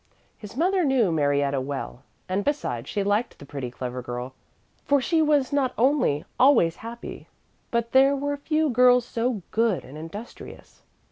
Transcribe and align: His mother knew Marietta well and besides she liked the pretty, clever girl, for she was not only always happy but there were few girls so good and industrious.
His 0.35 0.57
mother 0.57 0.83
knew 0.83 1.11
Marietta 1.11 1.61
well 1.61 2.01
and 2.27 2.43
besides 2.43 2.89
she 2.89 3.03
liked 3.03 3.37
the 3.37 3.45
pretty, 3.45 3.69
clever 3.69 4.01
girl, 4.01 4.33
for 4.83 4.99
she 4.99 5.21
was 5.21 5.53
not 5.53 5.75
only 5.77 6.25
always 6.39 6.77
happy 6.77 7.27
but 7.69 7.91
there 7.91 8.15
were 8.15 8.35
few 8.35 8.71
girls 8.71 9.05
so 9.05 9.43
good 9.51 9.85
and 9.85 9.99
industrious. 9.99 10.81